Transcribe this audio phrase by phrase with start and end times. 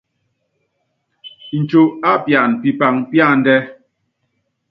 [1.59, 3.59] Nco á pian pipaŋ píandɛ́.